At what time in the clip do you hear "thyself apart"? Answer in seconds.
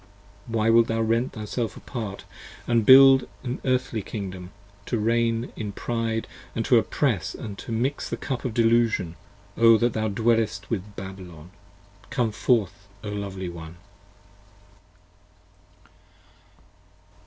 1.33-2.25